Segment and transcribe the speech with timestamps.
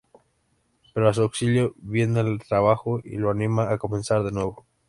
[0.93, 4.65] Pero a su auxilio viene el trabajo y lo anima a comenzar de nuevo.